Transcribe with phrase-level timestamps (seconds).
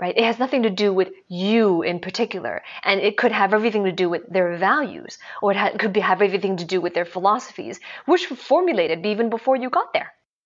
[0.00, 0.16] right?
[0.16, 3.92] It has nothing to do with you in particular, and it could have everything to
[3.92, 7.04] do with their values, or it ha- could be, have everything to do with their
[7.04, 10.12] philosophies, which were formulated even before you got there.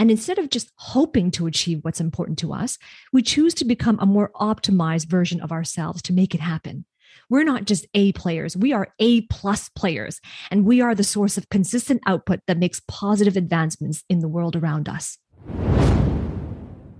[0.00, 2.78] And instead of just hoping to achieve what's important to us,
[3.12, 6.86] we choose to become a more optimized version of ourselves to make it happen.
[7.28, 10.18] We're not just A players, we are A plus players,
[10.50, 14.56] and we are the source of consistent output that makes positive advancements in the world
[14.56, 15.18] around us.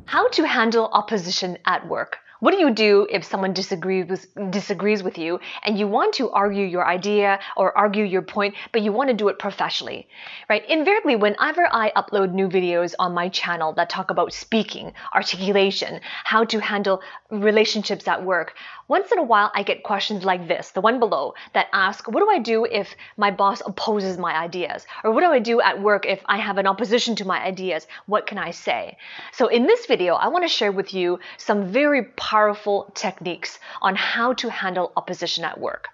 [0.04, 2.18] How to handle opposition at work.
[2.40, 6.30] What do you do if someone disagrees with, disagrees with you and you want to
[6.30, 10.08] argue your idea or argue your point, but you want to do it professionally,
[10.48, 10.64] right?
[10.68, 16.44] Invariably, whenever I upload new videos on my channel that talk about speaking, articulation, how
[16.44, 18.54] to handle relationships at work,
[18.90, 22.18] once in a while I get questions like this, the one below, that ask, what
[22.18, 24.84] do I do if my boss opposes my ideas?
[25.04, 27.86] Or what do I do at work if I have an opposition to my ideas?
[28.06, 28.96] What can I say?
[29.32, 33.94] So in this video, I want to share with you some very powerful techniques on
[33.94, 35.88] how to handle opposition at work.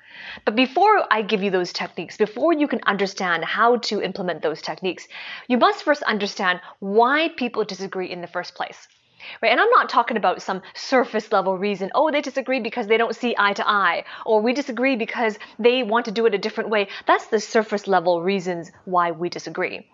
[0.46, 4.62] But before I give you those techniques, before you can understand how to implement those
[4.62, 5.06] techniques,
[5.48, 8.88] you must first understand why people disagree in the first place.
[9.40, 9.50] Right?
[9.50, 11.90] And I'm not talking about some surface level reason.
[11.94, 15.82] Oh, they disagree because they don't see eye to eye, or we disagree because they
[15.82, 16.88] want to do it a different way.
[17.06, 19.86] That's the surface level reasons why we disagree.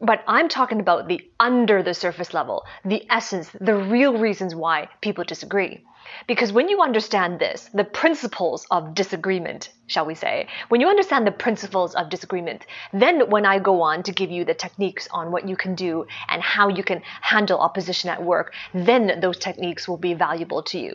[0.00, 4.88] But I'm talking about the under the surface level, the essence, the real reasons why
[5.00, 5.84] people disagree.
[6.26, 11.26] Because when you understand this, the principles of disagreement, shall we say, when you understand
[11.26, 15.30] the principles of disagreement, then when I go on to give you the techniques on
[15.30, 19.88] what you can do and how you can handle opposition at work, then those techniques
[19.88, 20.94] will be valuable to you.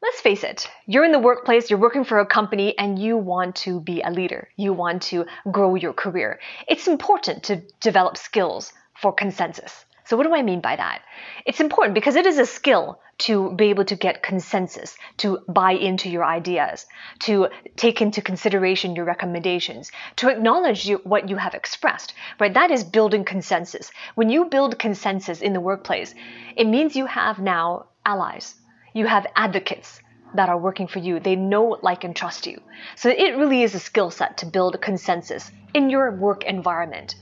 [0.00, 3.56] Let's face it, you're in the workplace, you're working for a company, and you want
[3.56, 4.48] to be a leader.
[4.56, 6.38] You want to grow your career.
[6.68, 9.84] It's important to develop skills for consensus.
[10.08, 11.02] So, what do I mean by that?
[11.44, 15.72] It's important because it is a skill to be able to get consensus, to buy
[15.72, 16.86] into your ideas,
[17.18, 22.54] to take into consideration your recommendations, to acknowledge you, what you have expressed, right?
[22.54, 23.90] That is building consensus.
[24.14, 26.14] When you build consensus in the workplace,
[26.56, 28.54] it means you have now allies,
[28.94, 30.00] you have advocates
[30.32, 31.20] that are working for you.
[31.20, 32.62] They know, like, and trust you.
[32.96, 37.14] So it really is a skill set to build consensus in your work environment.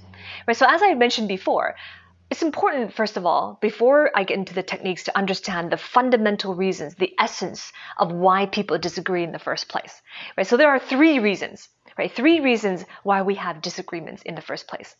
[0.47, 0.57] Right?
[0.57, 1.75] So as I mentioned before,
[2.31, 6.55] it's important, first of all, before I get into the techniques, to understand the fundamental
[6.55, 10.03] reasons, the essence of why people disagree in the first place.
[10.37, 10.47] Right?
[10.47, 12.11] So there are three reasons, right?
[12.13, 14.97] Three reasons why we have disagreements in the first place.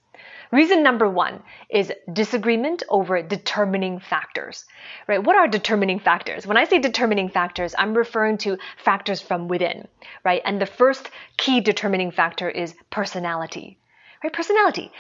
[0.53, 4.65] Reason number one is disagreement over determining factors,
[5.09, 5.23] right?
[5.23, 6.47] What are determining factors?
[6.47, 9.89] When I say determining factors, I'm referring to factors from within,
[10.25, 10.43] right?
[10.45, 13.79] And the first key determining factor is personality,
[14.23, 14.33] right?
[14.33, 14.91] Personality.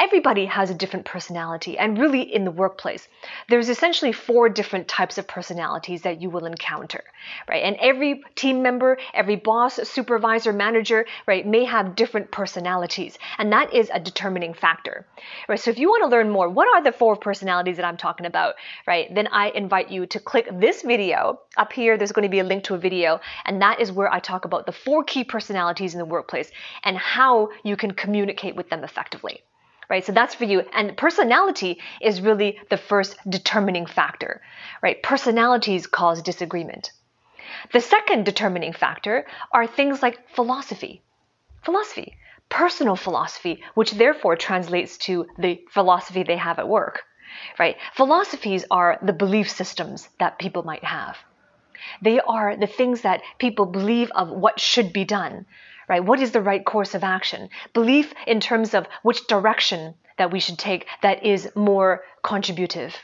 [0.00, 3.08] Everybody has a different personality, and really in the workplace,
[3.48, 7.02] there's essentially four different types of personalities that you will encounter,
[7.48, 7.62] right?
[7.62, 13.72] And every team member, every boss, supervisor, manager, right, may have different personalities, and that
[13.74, 15.06] is a determining factor,
[15.48, 15.58] right?
[15.58, 18.26] So if you want to learn more, what are the four personalities that I'm talking
[18.26, 18.54] about,
[18.86, 19.12] right?
[19.14, 21.96] Then I invite you to click this video up here.
[21.96, 24.44] There's going to be a link to a video, and that is where I talk
[24.44, 26.50] about the four key personalities in the workplace
[26.84, 29.42] and how you can communicate with them effectively.
[29.88, 30.04] Right?
[30.04, 30.62] So that's for you.
[30.72, 34.42] And personality is really the first determining factor.
[34.82, 35.02] Right?
[35.02, 36.92] Personalities cause disagreement.
[37.72, 41.02] The second determining factor are things like philosophy.
[41.62, 42.16] Philosophy.
[42.48, 47.02] Personal philosophy, which therefore translates to the philosophy they have at work.
[47.58, 47.76] Right?
[47.94, 51.16] Philosophies are the belief systems that people might have.
[52.02, 55.46] They are the things that people believe of what should be done,
[55.88, 56.04] right?
[56.04, 57.48] What is the right course of action?
[57.72, 62.96] Belief in terms of which direction that we should take that is more contributive,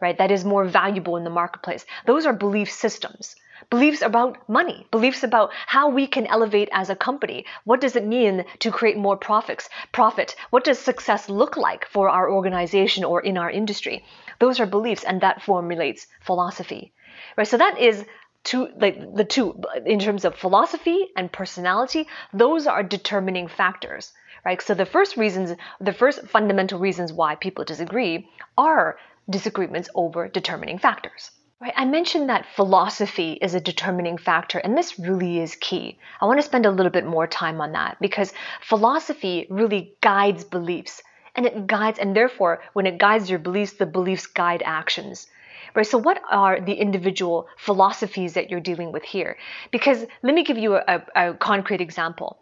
[0.00, 0.16] right?
[0.16, 1.84] That is more valuable in the marketplace.
[2.06, 3.36] Those are belief systems.
[3.68, 7.44] beliefs about money, beliefs about how we can elevate as a company.
[7.64, 9.68] What does it mean to create more profits?
[9.92, 10.34] Profit.
[10.50, 14.04] What does success look like for our organization or in our industry?
[14.38, 16.92] Those are beliefs and that formulates philosophy.
[17.36, 17.46] Right?
[17.46, 18.04] So that is
[18.44, 24.12] two like the two in terms of philosophy and personality, those are determining factors.
[24.44, 24.62] Right?
[24.62, 28.98] So the first reasons the first fundamental reasons why people disagree are
[29.28, 31.30] disagreements over determining factors.
[31.60, 35.98] Right, I mentioned that philosophy is a determining factor, and this really is key.
[36.18, 38.32] I want to spend a little bit more time on that because
[38.62, 41.02] philosophy really guides beliefs,
[41.36, 45.26] and it guides, and therefore, when it guides your beliefs, the beliefs guide actions.
[45.74, 49.36] Right, so what are the individual philosophies that you're dealing with here?
[49.70, 52.38] Because let me give you a, a, concrete example.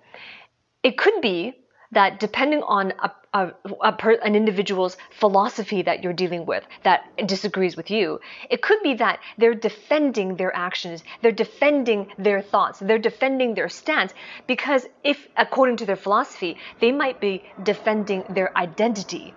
[0.83, 1.55] It could be
[1.93, 3.53] that depending on a, a,
[3.83, 8.21] a per, an individual's philosophy that you're dealing with that disagrees with you,
[8.51, 13.69] it could be that they're defending their actions, they're defending their thoughts, they're defending their
[13.69, 14.13] stance
[14.47, 19.35] because if, according to their philosophy, they might be defending their identity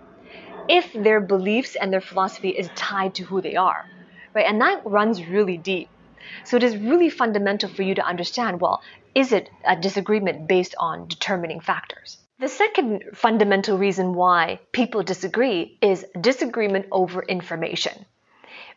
[0.71, 3.85] if their beliefs and their philosophy is tied to who they are,
[4.33, 4.45] right?
[4.47, 5.89] And that runs really deep.
[6.45, 8.81] So it is really fundamental for you to understand well,
[9.13, 12.17] is it a disagreement based on determining factors?
[12.39, 18.05] The second fundamental reason why people disagree is disagreement over information.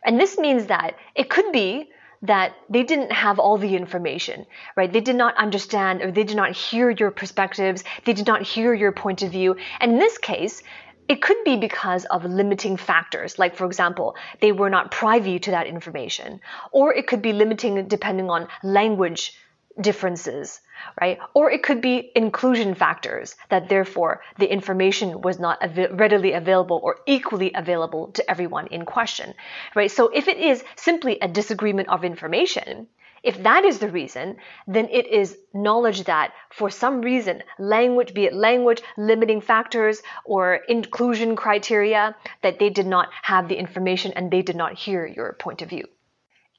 [0.03, 1.89] And this means that it could be
[2.21, 4.45] that they didn't have all the information,
[4.75, 4.91] right?
[4.91, 8.73] They did not understand or they did not hear your perspectives, they did not hear
[8.73, 9.55] your point of view.
[9.79, 10.63] And in this case,
[11.07, 15.51] it could be because of limiting factors, like for example, they were not privy to
[15.51, 16.41] that information,
[16.71, 19.33] or it could be limiting depending on language
[19.79, 20.61] differences,
[21.01, 21.19] right?
[21.33, 26.79] Or it could be inclusion factors that therefore the information was not av- readily available
[26.81, 29.33] or equally available to everyone in question,
[29.75, 29.91] right?
[29.91, 32.87] So if it is simply a disagreement of information,
[33.25, 34.37] if that is the reason,
[34.67, 40.55] then it is knowledge that for some reason, language, be it language, limiting factors, or
[40.69, 45.33] inclusion criteria, that they did not have the information and they did not hear your
[45.33, 45.87] point of view.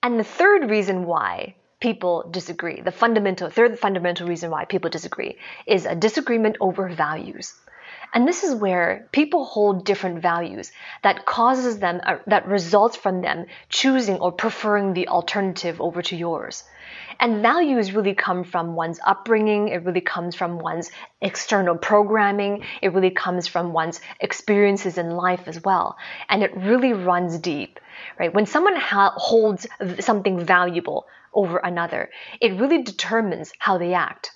[0.03, 2.81] And the third reason why people disagree.
[2.81, 7.55] The fundamental, third fundamental reason why people disagree is a disagreement over values.
[8.17, 10.73] And this is where people hold different values
[11.03, 16.17] that causes them, uh, that results from them choosing or preferring the alternative over to
[16.17, 16.65] yours.
[17.21, 19.69] And values really come from one's upbringing.
[19.69, 20.91] It really comes from one's
[21.21, 22.65] external programming.
[22.81, 25.99] It really comes from one's experiences in life as well.
[26.31, 27.79] And it really runs deep,
[28.19, 28.33] right?
[28.33, 29.67] When someone ha- holds
[30.01, 32.09] something valuable over another,
[32.41, 34.31] it really determines how they act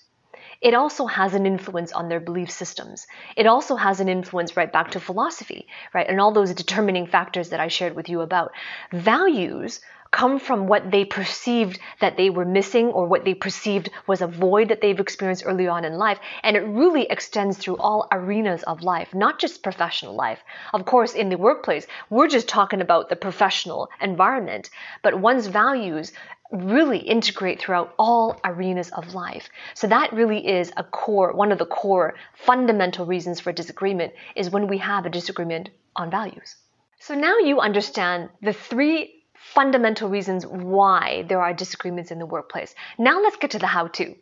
[0.61, 3.07] it also has an influence on their belief systems.
[3.37, 6.09] It also has an influence right back to philosophy, right?
[6.09, 8.53] And all those determining factors that I shared with you about.
[8.93, 9.81] Values
[10.11, 14.27] come from what they perceived that they were missing or what they perceived was a
[14.27, 16.19] void that they've experienced early on in life.
[16.43, 20.43] And it really extends through all arenas of life, not just professional life.
[20.75, 24.71] Of course, in the workplace, we're just talking about the professional environment,
[25.03, 26.13] but one's values
[26.53, 29.49] really integrate throughout all arenas of life.
[29.75, 34.51] So that really is a core, one of the core fundamental reasons for disagreement is
[34.51, 36.57] when we have a disagreement on values.
[36.99, 42.75] So now you understand the three fundamental reasons why there are disagreements in the workplace.
[42.99, 44.15] Now let's get to the how to.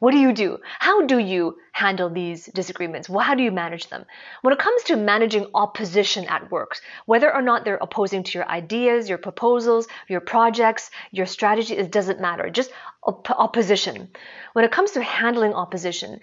[0.00, 0.58] What do you do?
[0.78, 3.06] How do you handle these disagreements?
[3.06, 4.06] How do you manage them?
[4.40, 8.48] When it comes to managing opposition at work, whether or not they're opposing to your
[8.48, 12.48] ideas, your proposals, your projects, your strategy, it doesn't matter.
[12.48, 14.08] Just op- opposition.
[14.54, 16.20] When it comes to handling opposition,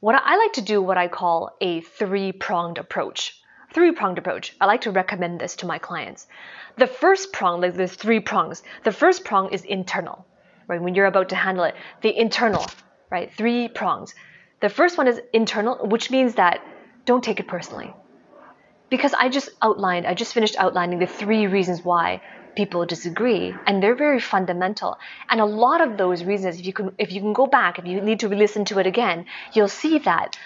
[0.00, 3.40] what I like to do what I call a three-pronged approach.
[3.72, 4.56] Three-pronged approach.
[4.60, 6.26] I like to recommend this to my clients.
[6.78, 8.64] The first prong, like there's three prongs.
[8.82, 10.26] The first prong is internal,
[10.66, 10.82] right?
[10.82, 12.66] When you're about to handle it, the internal
[13.10, 13.32] right?
[13.34, 14.14] Three prongs.
[14.60, 16.60] The first one is internal, which means that
[17.04, 17.92] don't take it personally.
[18.88, 22.22] Because I just outlined, I just finished outlining the three reasons why
[22.56, 24.98] people disagree, and they're very fundamental.
[25.28, 27.86] And a lot of those reasons, if you can, if you can go back, if
[27.86, 30.36] you need to listen to it again, you'll see that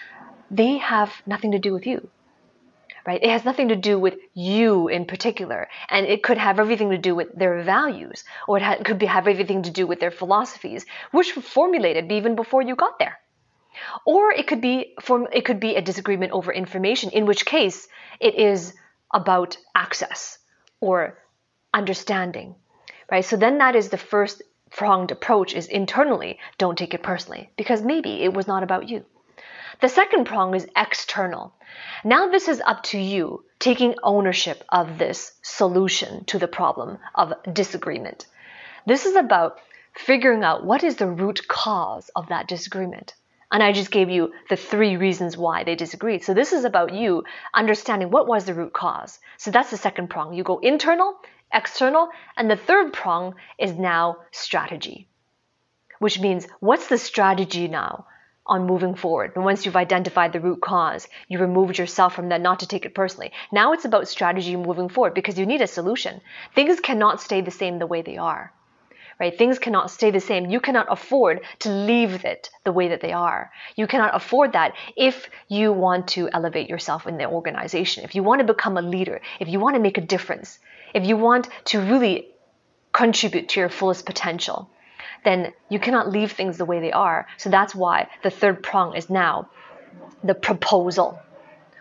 [0.51, 2.11] they have nothing to do with you
[3.07, 3.23] right?
[3.23, 6.99] It has nothing to do with you in particular, and it could have everything to
[6.99, 10.11] do with their values, or it ha- could be, have everything to do with their
[10.11, 13.19] philosophies, which were formulated even before you got there.
[14.07, 17.89] Or it could be form, it could be a disagreement over information, in which case
[18.21, 18.75] it is
[19.13, 20.39] about access
[20.81, 21.19] or
[21.73, 22.55] understanding,
[23.11, 23.25] right?
[23.25, 27.83] So then that is the first pronged approach is internally, don't take it personally, because
[27.83, 29.05] maybe it was not about you.
[29.81, 31.55] The second prong is external.
[32.05, 37.35] Now this is up to you taking ownership of this solution to the problem of
[37.53, 38.27] disagreement.
[38.87, 39.59] This is about
[39.95, 43.15] figuring out what is the root cause of that disagreement.
[43.51, 46.25] And I just gave you the three reasons why they disagreed.
[46.25, 49.21] So this is about you understanding what was the root cause.
[49.39, 50.35] So that's the second prong.
[50.35, 51.15] You go internal,
[51.53, 55.09] external, and the third prong is now strategy,
[56.01, 58.07] which means what's the strategy now?
[58.47, 59.33] On moving forward.
[59.35, 62.85] And once you've identified the root cause, you removed yourself from that not to take
[62.85, 63.33] it personally.
[63.51, 66.21] Now it's about strategy moving forward because you need a solution.
[66.55, 68.53] Things cannot stay the same the way they are.
[69.19, 69.37] Right?
[69.37, 70.51] Things cannot stay the same.
[70.51, 73.53] You cannot afford to leave it the way that they are.
[73.77, 78.25] You cannot afford that if you want to elevate yourself in the organization, if you
[78.25, 80.59] want to become a leader, if you want to make a difference,
[80.93, 82.29] if you want to really
[82.93, 84.69] contribute to your fullest potential
[85.25, 87.27] then you cannot leave things the way they are.
[87.39, 89.51] So that's why the third prong is now
[90.23, 91.21] the proposal.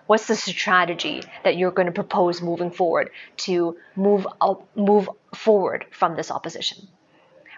[0.08, 5.86] What's the strategy that you're going to propose moving forward to move up, move forward
[5.92, 6.88] from this opposition?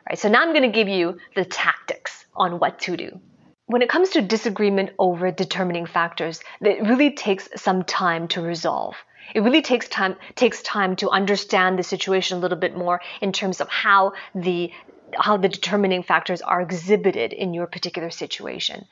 [0.08, 0.20] Right.
[0.20, 3.20] So now I'm going to give you the tactics on what to do.
[3.68, 8.96] When it comes to disagreement over determining factors, it really takes some time to resolve.
[9.34, 13.32] It really takes time takes time to understand the situation a little bit more in
[13.32, 14.72] terms of how the
[15.18, 18.86] how the determining factors are exhibited in your particular situation.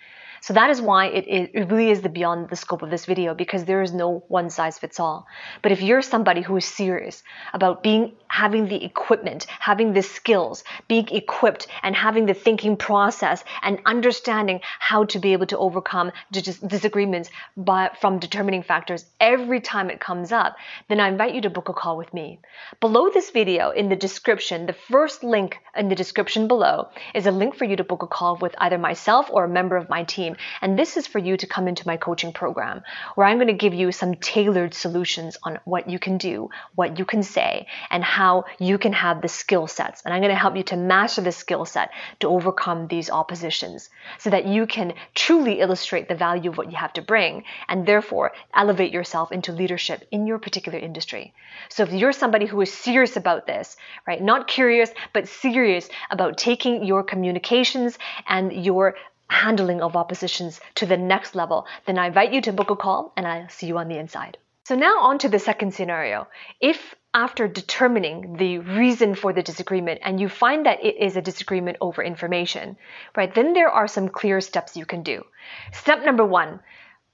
[0.44, 3.34] So that is why it, it really is the beyond the scope of this video
[3.34, 5.26] because there is no one size fits all.
[5.62, 7.24] But if you're somebody who is serious
[7.54, 13.42] about being having the equipment, having the skills, being equipped and having the thinking process
[13.62, 19.90] and understanding how to be able to overcome disagreements by, from determining factors every time
[19.90, 20.58] it comes up,
[20.90, 22.40] then I invite you to book a call with me.
[22.82, 27.32] Below this video in the description, the first link in the description below is a
[27.32, 30.04] link for you to book a call with either myself or a member of my
[30.04, 32.84] team and this is for you to come into my coaching program
[33.16, 37.00] where I'm going to give you some tailored solutions on what you can do, what
[37.00, 40.02] you can say, and how you can have the skill sets.
[40.04, 43.90] And I'm going to help you to master the skill set to overcome these oppositions
[44.20, 47.86] so that you can truly illustrate the value of what you have to bring and
[47.86, 51.34] therefore elevate yourself into leadership in your particular industry.
[51.70, 53.76] So if you're somebody who is serious about this,
[54.08, 57.98] right, not curious, but serious about taking your communications
[58.28, 58.96] and your
[59.34, 63.12] handling of oppositions to the next level, then I invite you to book a call
[63.18, 64.38] and I'll see you on the inside.
[64.66, 66.28] So now on to the second scenario.
[66.62, 71.22] If after determining the reason for the disagreement and you find that it is a
[71.22, 72.78] disagreement over information,
[73.16, 75.24] right, then there are some clear steps you can do.
[75.74, 76.60] Step number one,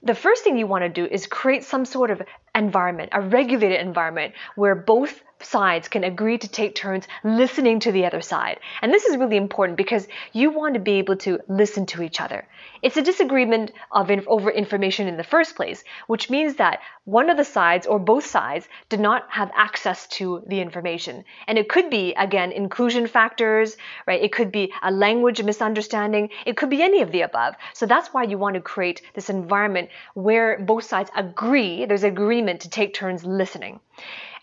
[0.02, 2.22] the first thing you want to do is create some sort of
[2.54, 8.06] environment, a regulated environment where both sides can agree to take turns listening to the
[8.06, 8.60] other side.
[8.82, 12.20] And this is really important because you want to be able to listen to each
[12.20, 12.46] other.
[12.82, 17.30] It's a disagreement of in, over information in the first place, which means that one
[17.30, 21.24] of the sides or both sides did not have access to the information.
[21.46, 24.22] And it could be, again, inclusion factors, right?
[24.22, 26.30] It could be a language misunderstanding.
[26.46, 27.54] It could be any of the above.
[27.74, 32.60] So that's why you want to create this environment where both sides agree, there's agreement
[32.60, 33.80] to take turns listening.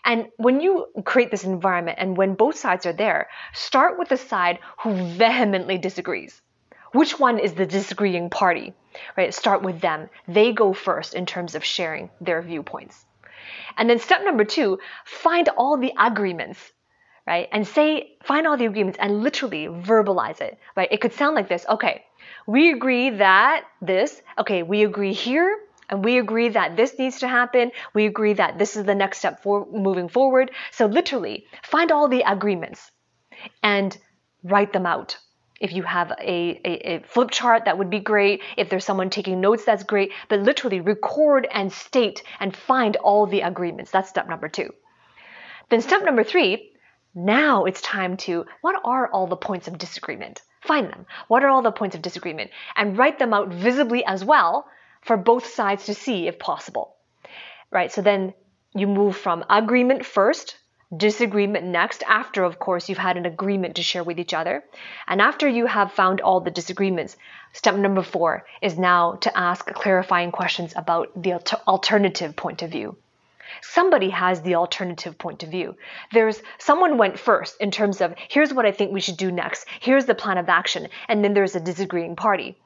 [0.08, 4.16] And when you create this environment and when both sides are there, start with the
[4.16, 6.40] side who vehemently disagrees.
[6.92, 8.72] Which one is the disagreeing party?
[9.18, 9.34] Right?
[9.34, 10.08] Start with them.
[10.26, 13.04] They go first in terms of sharing their viewpoints.
[13.76, 16.72] And then step number two, find all the agreements
[17.26, 17.46] right?
[17.52, 20.88] And say, find all the agreements and literally verbalize it, right?
[20.90, 21.66] It could sound like this.
[21.68, 22.02] Okay,
[22.46, 27.28] we agree that this, okay, we agree here and we agree that this needs to
[27.28, 27.72] happen.
[27.94, 30.50] We agree that this is the next step for moving forward.
[30.70, 32.90] So literally find all the agreements
[33.62, 33.96] and
[34.42, 35.18] write them out.
[35.60, 38.42] If you have a, a, a, flip chart, that would be great.
[38.56, 40.12] If there's someone taking notes, that's great.
[40.28, 43.90] But literally record and state and find all the agreements.
[43.90, 44.72] That's step number two.
[45.68, 46.72] Then step number three,
[47.14, 50.42] now it's time to, what are all the points of disagreement?
[50.60, 51.06] Find them.
[51.26, 52.50] What are all the points of disagreement?
[52.76, 54.68] And write them out visibly as well
[55.02, 56.94] for both sides to see if possible.
[57.70, 57.92] Right?
[57.92, 58.34] So then
[58.74, 60.56] you move from agreement first,
[60.96, 64.64] disagreement next, after, of course, you've had an agreement to share with each other.
[65.06, 67.16] And after you have found all the disagreements,
[67.52, 71.34] step number four is now to ask clarifying questions about the
[71.66, 72.96] alternative point of view.
[73.62, 75.76] Somebody has the alternative point of view.
[76.12, 79.66] There's someone went first in terms of here's what I think we should do next,
[79.80, 82.56] here's the plan of action, and then there's a disagreeing party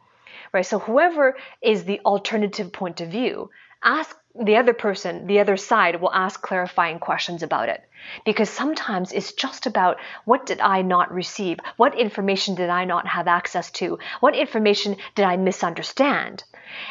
[0.52, 0.66] right?
[0.66, 3.50] So whoever is the alternative point of view,
[3.82, 7.82] ask the other person, the other side will ask clarifying questions about it.
[8.24, 11.58] Because sometimes it's just about what did I not receive?
[11.76, 13.98] What information did I not have access to?
[14.20, 16.44] What information did I misunderstand?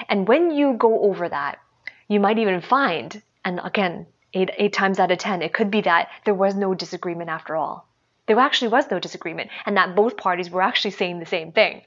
[0.08, 1.60] And when you go over that,
[2.08, 5.82] you might even find, and again, eight, eight times out of ten, it could be
[5.82, 7.88] that there was no disagreement after all
[8.32, 11.82] there actually was no disagreement and that both parties were actually saying the same thing.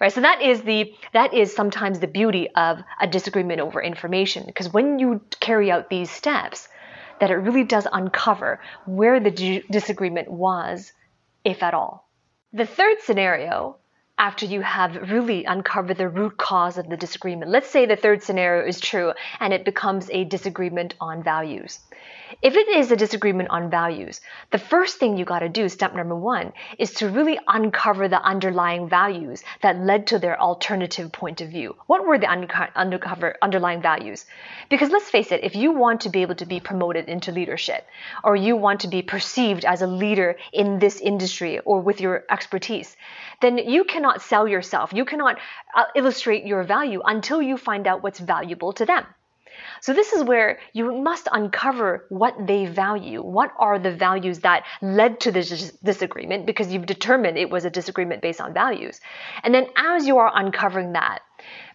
[0.00, 0.12] Right?
[0.12, 4.72] So that is the that is sometimes the beauty of a disagreement over information because
[4.72, 6.68] when you carry out these steps
[7.20, 10.92] that it really does uncover where the disagreement was
[11.44, 12.08] if at all.
[12.52, 13.77] The third scenario
[14.18, 17.50] after you have really uncovered the root cause of the disagreement.
[17.50, 21.78] Let's say the third scenario is true and it becomes a disagreement on values.
[22.42, 24.20] If it is a disagreement on values,
[24.50, 28.22] the first thing you got to do, step number one, is to really uncover the
[28.22, 31.74] underlying values that led to their alternative point of view.
[31.86, 34.26] What were the undercover underlying values?
[34.68, 37.86] Because let's face it, if you want to be able to be promoted into leadership,
[38.22, 42.24] or you want to be perceived as a leader in this industry or with your
[42.30, 42.96] expertise,
[43.40, 44.92] then you cannot sell yourself.
[44.92, 45.38] You cannot
[45.74, 49.04] uh, illustrate your value until you find out what's valuable to them.
[49.80, 53.22] So this is where you must uncover what they value.
[53.22, 57.70] What are the values that led to this disagreement because you've determined it was a
[57.70, 59.00] disagreement based on values.
[59.42, 61.20] And then as you are uncovering that,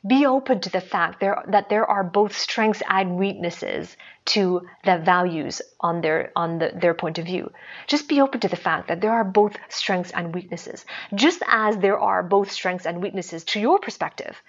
[0.06, 3.96] be open to the fact there, that there are both strengths and weaknesses
[4.26, 7.52] to the values on their on the, their point of view.
[7.88, 11.78] Just be open to the fact that there are both strengths and weaknesses, just as
[11.78, 14.42] there are both strengths and weaknesses to your perspective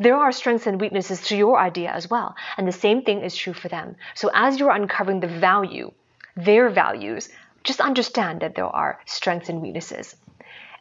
[0.00, 2.34] there are strengths and weaknesses to your idea as well.
[2.56, 3.96] And the same thing is true for them.
[4.14, 5.92] So as you're uncovering the value,
[6.36, 7.28] their values,
[7.64, 10.16] just understand that there are strengths and weaknesses.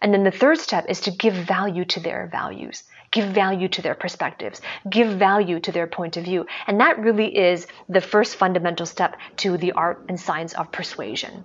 [0.01, 3.81] And then the third step is to give value to their values, give value to
[3.81, 6.45] their perspectives, give value to their point of view.
[6.67, 11.43] And that really is the first fundamental step to the art and science of persuasion.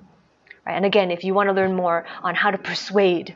[0.66, 0.74] Right?
[0.74, 3.34] And again, if you want to learn more on how to persuade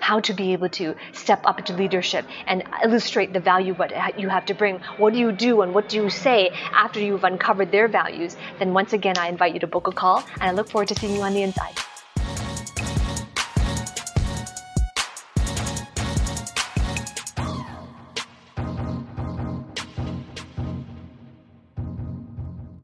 [0.00, 4.28] how to be able to step up to leadership and illustrate the value what you
[4.28, 4.78] have to bring.
[4.98, 8.36] What do you do and what do you say after you've uncovered their values?
[8.58, 10.94] Then once again, I invite you to book a call and I look forward to
[10.94, 11.80] seeing you on the inside.